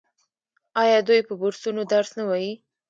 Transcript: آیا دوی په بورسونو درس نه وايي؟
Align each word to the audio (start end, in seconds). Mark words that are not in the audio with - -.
آیا 0.83 0.99
دوی 1.07 1.21
په 1.27 1.33
بورسونو 1.41 1.81
درس 1.93 2.09
نه 2.19 2.23
وايي؟ 2.29 2.53